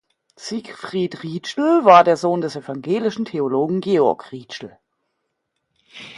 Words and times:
Siegfried 0.35 1.21
Rietschel 1.21 1.85
war 1.85 2.03
der 2.03 2.17
Sohn 2.17 2.41
des 2.41 2.55
evangelischen 2.55 3.25
Theologen 3.25 3.81
Georg 3.81 4.31
Rietschel. 4.31 4.79